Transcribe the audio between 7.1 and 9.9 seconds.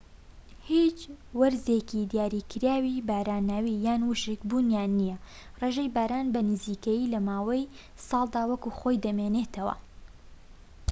لە ماوەی ساڵدا وەک خۆی دەمێنێتەوە‎